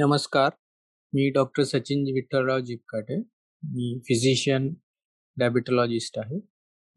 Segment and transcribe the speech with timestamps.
[0.00, 0.50] नमस्कार.
[1.14, 3.16] मी डॉक्टर सचिन विठ्ठलराव जिपकाटे.
[3.64, 4.74] मी फिजिशियन
[5.36, 6.36] डायबिटॉलॉजिस्ट आहे.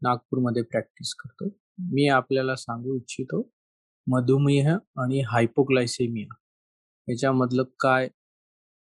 [0.02, 1.44] नागपूरमध्ये प्रॅक्टिस करतो.
[1.78, 3.50] मी आपल्याला सांगू इच्छितो
[4.06, 6.34] मधुमेह आणि हायपोग्लायसेमिया
[7.08, 8.08] याच्यामधलं काय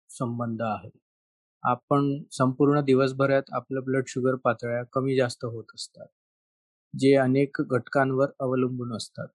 [0.09, 0.89] संबंध आहे.
[1.63, 6.07] आपण संपूर्ण दिवसभरात आपलं ब्लड शुगर पातळ्या कमी जास्त होत असतात.
[6.99, 9.27] जे अनेक घटकांवर अवलंबून असतात.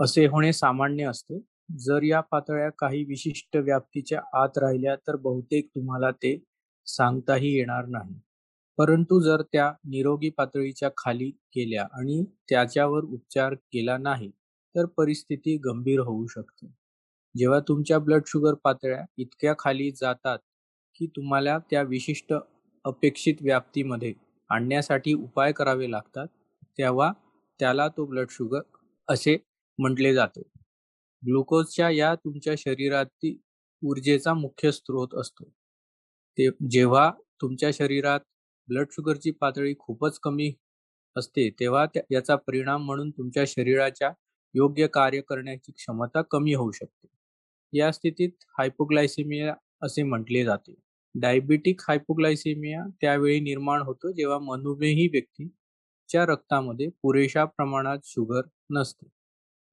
[0.00, 1.53] असे होणे सामान्य असते.
[1.68, 6.36] जर या पातळ्या काही विशिष्ट व्याप्तीच्या आत राहिल्या तर बहुतेक तुम्हाला ते
[6.86, 8.14] सांगताही येणार नाही.
[8.78, 14.30] परंतु जर त्या निरोगी पातळीच्या खाली गेल्या आणि त्याच्यावर उपचार केला नाही
[14.74, 16.66] तर परिस्थिती गंभीर होऊ शकते.
[17.34, 20.38] जेव्हा तुमच्या ब्लड शुगर पातळ्या इतक्या खाली जातात
[21.00, 22.34] की तुम्हाला त्या विशिष्ट
[22.84, 24.12] अपेक्षित व्याप्तीमध्ये
[24.50, 26.26] आणण्यासाठी उपाय करावे लागतात,
[26.78, 27.12] तेव्हा
[27.60, 28.60] त्याला तो ब्लड शुगर
[29.08, 29.36] असे
[29.78, 30.42] म्हटले जाते.
[31.24, 33.36] ग्लुकोजच्या या तुमच्या शरीरातील
[33.82, 35.44] ऊर्जेचा मुख्य स्रोत असतो.
[36.38, 37.10] ते जेव्हा
[37.42, 38.20] तुमच्या शरीरात
[38.68, 40.52] ब्लड शुगरची पातळी खूपच कमी
[41.16, 44.10] असते तेव्हा याचा परिणाम म्हणून तुमच्या शरीराच्या
[44.54, 47.06] योग्य कार्य करण्याची क्षमता कमी होऊ शकते.
[47.72, 50.74] या स्थितीत हायपोग्लायसेमिया असे म्हटले जाते.
[51.14, 59.06] डायबिटिक हायपोग्लायसेमिया त्यावेळी निर्माण होतो जेव्हा मनुमेही व्यक्तीच्या रक्तामध्ये पुरेशा प्रमाणात शुगर नसते.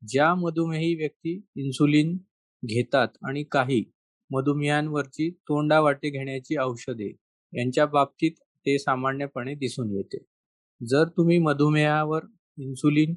[0.02, 2.18] ज्या मधुमेही व्यक्ती इन्सुलिन
[2.64, 3.84] घेतात आणि काही
[4.30, 7.10] मधुमेहांवरची तोंडावाटे घेण्याची औषधे
[7.54, 8.32] यांच्या बाबतीत
[8.66, 10.18] ते सामान्यपणे दिसून येते.
[10.82, 12.26] जर तुम्ही मधुमेहावर
[12.58, 13.14] इन्सुलिन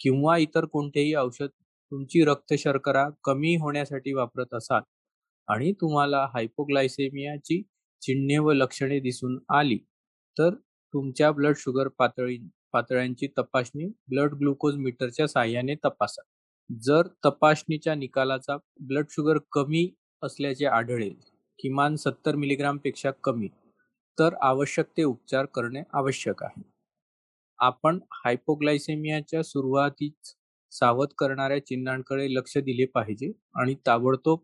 [0.00, 1.48] किंवा इतर कोणतेही औषध
[1.92, 4.82] तुमची रक्त शर्करा कमी होण्यासाठी वापरत असाल
[5.48, 7.62] आणि तुम्हाला हायपोग्लायसेमियाची
[8.02, 9.78] चिन्हे व लक्षणे दिसून आली
[10.36, 10.54] तर
[10.94, 12.38] तुमच्या ब्लड शुगर पातळी
[12.72, 16.22] पातळ्यांची तपासणी ब्लड ग्लुकोज मीटरच्या साहाय्याने तपासा.
[16.70, 19.88] जर तपासणीच्या निकालाचा ब्लड शुगर कमी
[20.22, 21.14] असल्याचे आढळेल
[21.58, 23.48] किमान सत्तर मिलीग्रामपेक्षा कमी
[24.18, 26.62] तर आवश्यक ते उपचार करणे आवश्यक आहे.
[27.58, 30.34] आपण हायपोग्लायसेमियाच्या सुरुवातीच
[30.72, 34.40] सावध करणाऱ्या चिन्हांकडे लक्ष दिले पाहिजे आणि ताबडतोब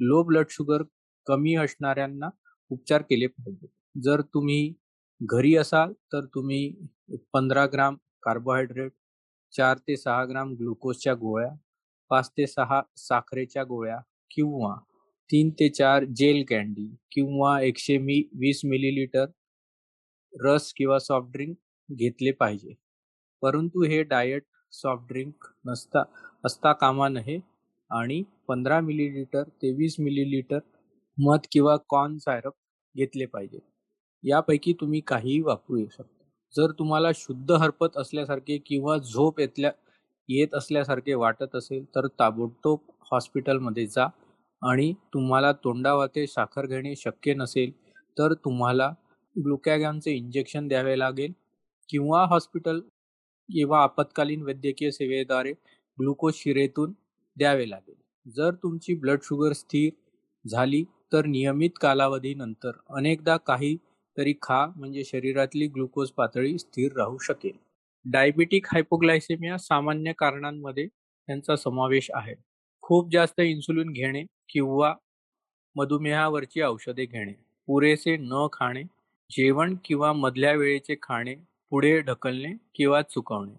[0.00, 0.82] लो ब्लड शुगर
[1.26, 2.28] कमी असणाऱ्यांना
[2.70, 3.66] उपचार केले पाहिजे.
[3.96, 4.72] जर तुम्ही
[5.20, 6.68] घरी असाल तर तुम्ही
[7.34, 8.92] पंधरा ग्राम कार्बोहायड्रेट,
[9.54, 11.48] चार ते सहा ग्राम ग्लुकोजच्या गोळ्या,
[12.10, 13.98] पाच ते सहा साखरेच्या गोळ्या
[14.30, 14.74] किंवा
[15.30, 19.26] तीन ते चार जेल कॅन्डी किंवा एकशे मी वीस मिलीलिटर
[20.32, 21.56] रस किंवा सॉफ्ट ड्रिंक
[21.88, 22.74] घेतले पाहिजे.
[23.42, 26.02] परंतु हे डाएट सॉफ्ट ड्रिंक नसता
[26.44, 27.38] असता कामा नये
[27.90, 30.58] आणि पंधरा मिलीलिटर ते वीस मिलीलिटर
[31.18, 32.54] मध किंवा कॉर्न सायरप
[32.94, 33.58] घेतले पाहिजे.
[34.26, 36.24] यापैकी तुम्ही काहीही वापरू शकता.
[36.54, 39.70] जर तुम्हाला शुद्ध हरपत असल्यासारखे किंवा झोप येतल्या
[40.28, 42.78] येत असल्यासारखे वाटत असेल तर ताबडतोब
[43.12, 44.06] हॉस्पिटलमध्ये जा
[44.62, 47.70] आणि तुम्हाला तोंडावाते साखर घेणे शक्य नसेल
[48.16, 48.90] तर तुम्हाला
[49.36, 51.32] ग्लुकॅगॅनचे इंजेक्शन द्यावे लागेल
[51.88, 52.80] किंवा हॉस्पिटल
[53.48, 55.52] किंवा आपत्कालीन वैद्यकीय सेवेद्वारे
[55.98, 56.92] ग्लुकोज शिरेतून
[57.36, 57.94] द्यावे लागेल.
[58.26, 59.90] जर तुमची ब्लड शुगर स्थिर
[60.44, 60.82] झाली
[61.12, 63.76] तर नियमित कालावधीनंतर अनेकदा काही
[64.16, 67.56] तरी खा म्हणजे शरीरातली ग्लुकोज पातळी स्थिर राहू शकेल.
[68.06, 72.34] डायबिटिक हायपोग्लायसेमिया सामान्य कारणांमध्ये त्यांचा समावेश आहे.
[72.82, 74.94] खूप जास्त इन्सुलिन घेणे किंवा
[75.76, 77.32] मधुमेहावरची औषधे घेणे,
[77.68, 78.82] पुरेसे न खाणे,
[79.30, 81.34] जेवण किंवा मधल्या वेळेचे खाणे
[81.70, 83.54] पुढे ढकलणे किंवा चुकवणे,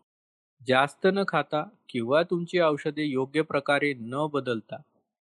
[0.68, 4.82] जास्त न खाता किंवा तुमची औषधे योग्य प्रकारे न बदलता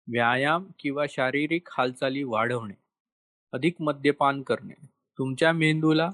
[0.09, 2.75] व्यायाम किंवा शारीरिक हालचाली वाढवणे,
[3.53, 4.75] अधिक मद्यपान करणे,
[5.19, 6.09] तुमच्या मेंदूला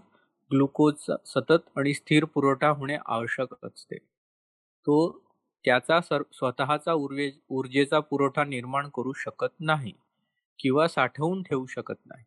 [0.51, 3.97] ग्लुकोजचा सतत आणि स्थिर पुरवठा होणे आवश्यक असते.
[3.97, 5.25] तो
[5.65, 6.93] त्याचा सर स्वतःचा
[7.51, 9.93] ऊर्जेचा पुरवठा निर्माण करू शकत नाही
[10.59, 12.25] किंवा साठवून ठेवू शकत नाही.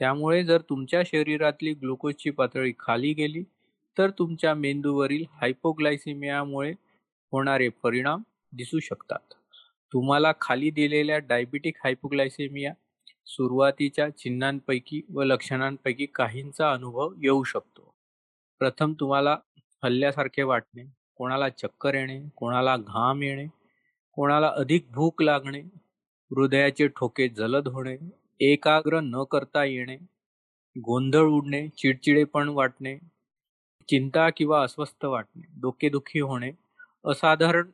[0.00, 3.42] त्यामुळे जर तुमच्या शरीरातली ग्लुकोजची पातळी खाली गेली
[3.96, 6.72] तर तुमच्या मेंदूवरील हायपोग्लायसेमियामुळे
[7.32, 8.22] होणारे परिणाम
[8.52, 9.34] दिसू शकतात.
[9.92, 12.72] तुम्हाला खाली दिलेल्या डायबिटिक हायपोग्लायसेमिया
[13.30, 17.94] सुरुवातीच्या चिन्हांपैकी व लक्षणांपैकी काहींचा अनुभव येऊ शकतो.
[18.58, 19.36] प्रथम तुम्हाला
[19.84, 20.84] हल्ल्यासारखे वाटणे,
[21.16, 23.46] कोणाला चक्कर येणे, कोणाला घाम येणे,
[24.12, 25.60] कोणाला अधिक भूक लागणे,
[26.30, 27.96] हृदयाचे ठोके जलद होणे,
[28.40, 29.96] एकाग्र न करता येणे,
[30.76, 32.98] गोंधळ उडणे, चिडचिडेपण वाटणे,
[33.88, 36.50] चिंता किंवा अस्वस्थ वाटणे, डोकेदुखी होणे,
[37.04, 37.70] असाधारण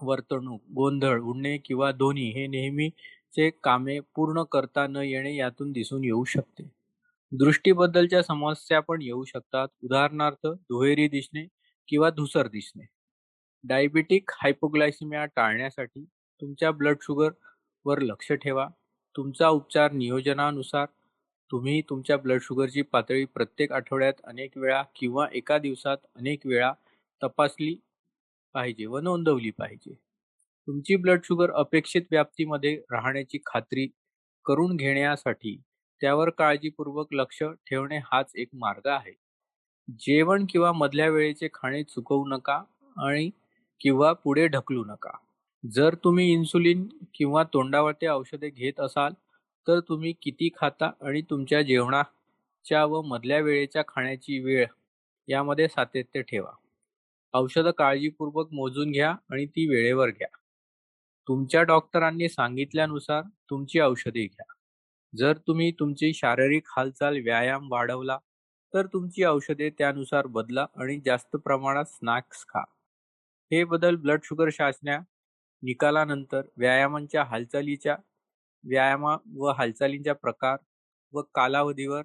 [0.00, 2.90] वर्तणूक, गोंधळ उडणे किंवा दोन्ही हे नेहमी
[3.34, 6.68] चे कामे पूर्ण करता न येणे यातून दिसून येऊ शकते.
[7.32, 11.46] दृष्टीबद्दलच्या समस्या पण येऊ शकतात, उदाहरणार्थ दुहेरी दिसणे
[11.88, 12.84] किंवा धूसर दिसणे.
[13.64, 16.04] डायबिटिक हायपोग्लायसिमिया टाळण्यासाठी
[16.42, 17.30] तुमच्या ब्लड शुगर
[17.84, 18.68] वर लक्ष ठेवा.
[19.16, 20.86] तुमचा उपचार नियोजनानुसार
[21.50, 26.72] तुम्ही तुमच्या ब्लड शुगरची पातळी प्रत्येक आठवड्यात अनेक वेळा किंवा एका दिवसात अनेक वेळा
[27.22, 27.74] तपासली
[28.54, 29.94] पाहिजे व नोंदवली पाहिजे
[30.68, 33.86] तुमची ब्लड शुगर अपेक्षित व्याप्तीमध्ये राहण्याची खात्री
[34.44, 35.56] करून घेण्यासाठी
[36.00, 39.12] त्यावर काळजीपूर्वक लक्ष ठेवणे हाच एक मार्ग आहे.
[39.98, 42.62] जेवण किंवा मधल्या वेळेचे खाणे चुकवू नका
[42.96, 43.30] आणि
[43.80, 45.10] किंवा पुढे ढकलू नका.
[45.64, 49.12] जर तुम्ही इन्सुलिन किंवा तोंडावरती औषधे घेत असाल
[49.66, 54.66] तर तुम्ही किती खाता आणि तुमच्या जेवणाच्या व मधल्या वेळेच्या खाण्याची वेळ
[55.28, 56.50] यामध्ये सातत्य ठेवा.
[57.34, 60.28] औषधं काळजीपूर्वक मोजून घ्या आणि ती वेळेवर घ्या.
[61.28, 64.44] तुमच्या डॉक्टरांनी सांगितल्यानुसार तुमची औषधे घ्या.
[65.14, 68.18] जर तुम्ही तुमची शारीरिक हालचाल व्यायाम वाढवला
[68.74, 72.60] तर तुमची औषधे त्यानुसार बदला आणि जास्त प्रमाणात स्नॅक्स खा.
[73.50, 74.98] हे बदल ब्लड शुगर चाचण्या
[75.62, 77.96] निकालानंतर व्यायामांच्या हालचालीच्या
[78.64, 80.56] व्यायामा व हालचालींच्या प्रकार
[81.12, 82.02] व कालावधीवर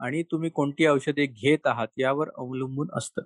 [0.00, 3.22] आणि तुम्ही कोणती औषधे घेत आहात यावर अवलंबून असतं.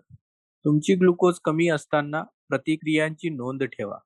[0.64, 3.98] तुमची ग्लुकोज कमी असताना प्रतिक्रियांची नोंद ठेवा.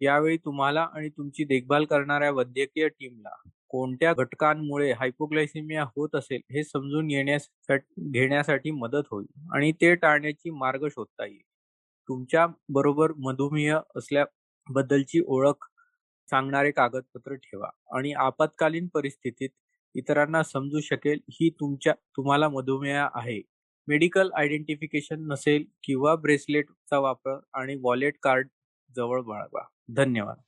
[0.00, 3.34] यावेळी तुम्हाला आणि तुमची देखभाल करणाऱ्या वैद्यकीय टीमला
[3.70, 10.86] कोणत्या घटकांमुळे हायपोग्लायसेमिया होत असेल हे समजून येण्यासाठी घेण्यासाठी मदत होईल आणि ते टाळण्याची मार्ग
[10.88, 11.42] शोधता येईल.
[12.08, 15.66] तुमच्या बरोबर मधुमेह असल्याबद्दलची ओळख
[16.28, 19.50] सांगणारे कागदपत्र ठेवा आणि आपत्कालीन परिस्थितीत
[19.94, 23.40] इतरांना समजू शकेल ही तुमच्या तुम्हाला मधुमेह आहे.
[23.88, 28.48] मेडिकल आयडेंटिफिकेशन नसेल किंवा ब्रेसलेटचा वापर आणि वॉलेट कार्ड
[28.90, 29.62] जवळ बाळगा.
[29.88, 30.42] धन्यवाद.